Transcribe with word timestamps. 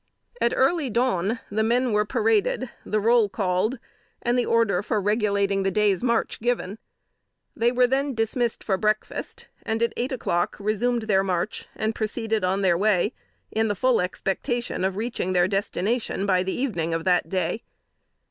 At 0.41 0.51
early 0.55 0.89
dawn, 0.89 1.39
the 1.51 1.61
men 1.61 1.91
were 1.91 2.05
paraded, 2.07 2.71
the 2.83 2.99
roll 2.99 3.29
called, 3.29 3.77
and 4.23 4.35
the 4.35 4.47
order 4.47 4.81
for 4.81 4.99
regulating 4.99 5.61
the 5.61 5.69
day's 5.69 6.01
march 6.01 6.39
given. 6.41 6.79
They 7.55 7.71
were 7.71 7.85
then 7.85 8.15
dismissed 8.15 8.63
for 8.63 8.77
breakfast, 8.79 9.45
and 9.61 9.83
at 9.83 9.93
eight 9.95 10.11
o'clock, 10.11 10.55
resumed 10.59 11.03
their 11.03 11.23
march, 11.23 11.67
and 11.75 11.93
proceeded 11.93 12.43
on 12.43 12.63
their 12.63 12.79
way 12.79 13.13
in 13.51 13.67
the 13.67 13.75
full 13.75 14.01
expectation 14.01 14.83
of 14.83 14.95
reaching 14.97 15.33
their 15.33 15.47
destination 15.47 16.25
by 16.25 16.41
the 16.41 16.59
evening 16.59 16.95
of 16.95 17.05
that 17.05 17.29
day. 17.29 17.61